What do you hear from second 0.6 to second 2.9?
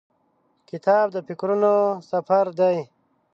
کتاب د فکرونو سفر دی.